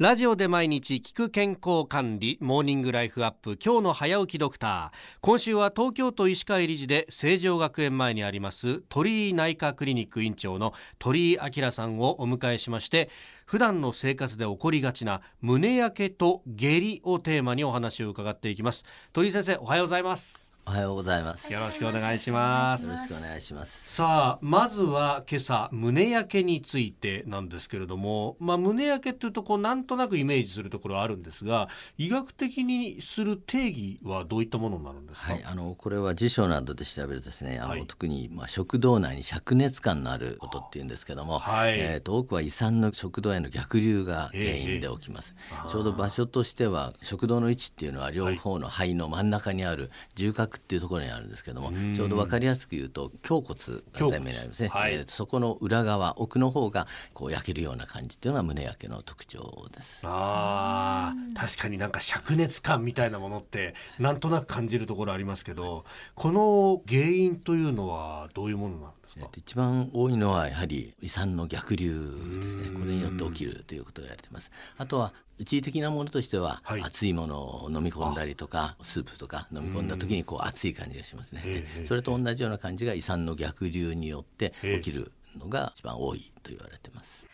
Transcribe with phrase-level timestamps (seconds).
[0.00, 5.18] ラジオで毎日聞く健康管理モーニングライフアップ今日の早起きドクター。
[5.20, 13.08] 今週は東京都医師会理事で成城学園前にあります鳥居内科クリニック院長の鳥居明さんをお迎えしまして
[13.46, 18.84] 普段の生活で起こりがちな胸焼けと下痢をテーマにお話を伺っていきます。
[19.12, 20.53] 鳥居先生おはようございます。
[20.66, 21.52] おはようございます。
[21.52, 22.84] よろしくお願いします。
[22.86, 23.96] よろしくお願いします。
[23.96, 35.32] さあ、まずは今朝、胸焼けについてなんですけれども、まあ、胸焼けっていうと、こう、なんとなくイメージするところはあるんですが、医学的にする定義はどういったものになるんですか？
[35.34, 45.34] はい、あの、これは辞書などで調べるとですね、あの、はい、特に、まあ、食道内に灼熱感のあることっていうんですけども、はい、えっ、ー、と、多くは胃酸の食道への逆流が原因で起きます。
[45.50, 60.02] えー、ちょうど場所としては、食道の位置っていうのは両方の肺の真ん中にある重核っていうところにあるんですけどもちょうど分かりやすく言うと胸骨が前面にありますね、はい、えー、そこの裏側奥の方がこう焼けるような感じっていうのが胸焼けの特徴です。
[60.04, 65.84] あ確かになんか灼熱感みたいなものってなんとなく感じるところありますけど
[66.14, 69.30] この原因というのはどういうものなんですか？
[69.36, 72.68] 一番多いのはやはり胃酸の逆流ですね。
[72.70, 74.50] これによって起きるということが言われています。
[74.76, 87.26] あとは一時的なものとしては、はい、熱いものを飲み込んだりとかスープとか飲み込んだ時にこう熱い感じがしますね、でそれと同じような感じが胃酸の逆流によって起きるのが一番多いと言われてます。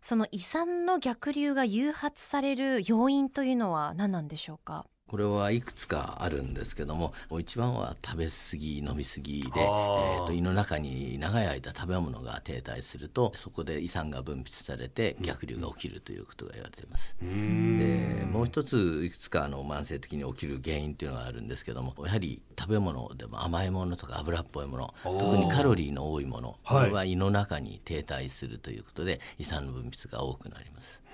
[0.00, 4.84] その胃酸の逆流が誘発される要因というのは何なんでしょうか？
[5.14, 17.14] これはいくつかあるんですけども一番は食べ過ぎ飲み過ぎで、えーと、胃の中に長い間食べ物が停滞するとそこで胃酸が分泌されて逆流が起きるということが言われています。
[17.20, 31.04] でもう一ついくつかあの慢性的に起きる原因っていうのがあるんですけどもやはり食べ物でも甘いものとか油っぽいもの特にカロリーの多いものこれは胃の中に停滞するということで胃酸の分泌が多くなります。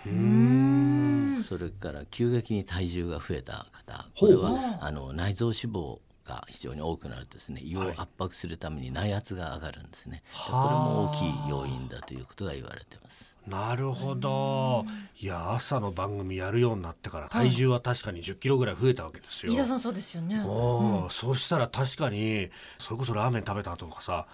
[1.42, 5.98] それから急激に体重が増えた方これはあの内臓脂肪
[6.30, 13.36] が非常に多くなるとですね胃を圧迫するために内圧が上がるんですね、これも大きい要因だということが言われてます。
[13.46, 14.84] なるほど。
[15.18, 24.26] いや朝の番組やるようになってから体重は確かに1 0キロぐらい増えたわけですよ、飯田さんそうですよね、うん、そうしたら確かにそれこそラーメン食べた後とかさ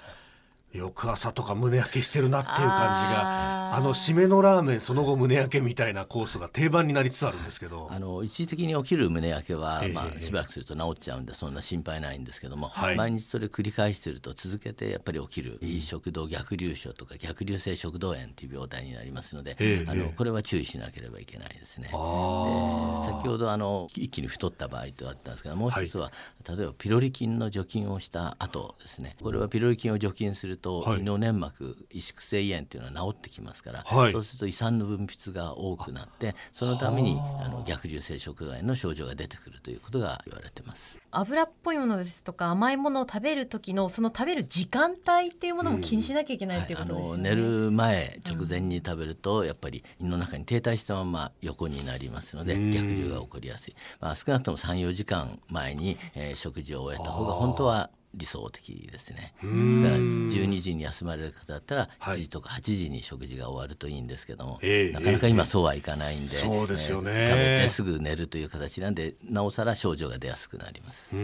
[0.76, 7.88] 翌朝とか胸焼けしてるなっていう感じがあの締めのラーメンその後胸焼けみたいなコースが定番になりつつあるんですけど。
[7.90, 19.56] あの一時的に起きる胸焼けは、まあ、しばらくすると治っちゃうんでそんな心配ないんですけども、はい、毎日それ繰り返してると続けてやっぱり起きる、うん、食道逆流症とか逆流性食道炎という病態になりますので、
[19.88, 21.88] あのこれは注意しなければいけないですね。
[21.88, 26.12] で先ほどあの一気に太った場合とあったんですけどもう一つは、は
[26.54, 29.16] い、例えばピロリ菌の除菌をした後ですね。
[29.22, 41.00] これはピロリ菌を除菌すると、胃の粘膜萎縮性胃炎っていうのは治ってきますから、はい、そうすると胃酸の分泌が多くなってそのためにあの逆流性食道炎の症状が出てくるということが言われてます。
[41.10, 59.34] 油っぽいものですとか甘いものを食べる時のその食べる時間帯っていうものも気にしなきゃいけない、うん、ということですね、はい、寝る前直前に食べるとやっぱり胃の中に停滞したまま横になりますので逆流が起こりやすい、まあ、少なくとも34時間前に、えー、食事を終えた方が本当は理想的ですね。
[59.42, 71.14] ですから12時に休まれる方だったら7時とか8時に食事が終わるといいんですけども、はい、なかなか今そうはいかないんで、えー、そうですよね、えー、食べてすぐ寝るという形なんでなおさら症状が出やすくなります。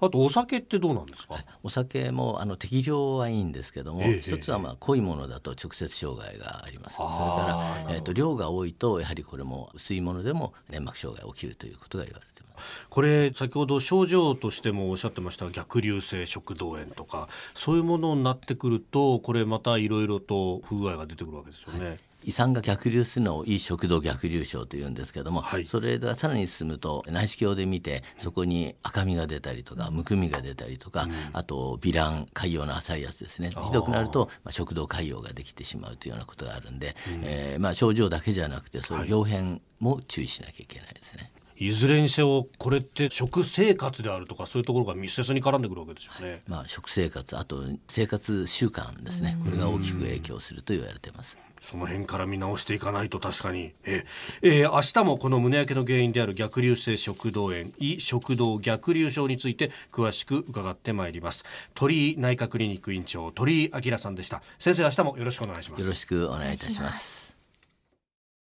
[0.00, 6.96] あとお酒ってどうなんですか、はい、お酒もあの適量はいいんですけども、えー、一つはまあ濃いものだと直接障害があります。
[6.96, 12.88] それから、えーと、量が多いとやはりこれも薄いものでも粘膜障害起きるということが言われています。
[12.88, 21.86] これ先ほど症状としてもおっしゃってました逆流性食道炎とかそういうものになってくるとこれまたいろいろと不具合が出てくるわけですよね。
[21.86, 21.96] はい。
[22.24, 33.50] 胃酸が逆流するのを胃食道逆流症というんですけども、はい、それがさらに進むと内視鏡で見てそこに赤みが出たりとかむくみが出たりとか、うん、あと微卵潰瘍の浅いやつですね。
[33.50, 39.02] ひどくなると、まあ、食道潰瘍ができてしまうというようなことがあるんで、うん、えー、まあ、症状だけじゃなくてそうい。
[39.04, 41.22] う病変も注意しなきゃいけないですね。
[41.22, 46.42] はいいずれにせよこれって食生活であるとかそういうところが密接に絡んでくるわけですよね。
[46.46, 49.36] まあ食生活あと生活習慣ですね。
[49.44, 51.38] これが大きく影響すると言われています。
[51.60, 53.72] その辺から見直していかないと確かに。
[53.84, 54.04] え、
[54.42, 61.44] えー、明日もこの胸焼けの原因である逆流性食道炎胃食道逆流症について詳しく伺ってまいります。
[61.74, 64.42] 鳥居内科クリニック院長鳥居明さんでした。
[64.58, 65.82] 先生明日もよろしくお願いします。
[65.82, 67.37] よろしくお願いいたします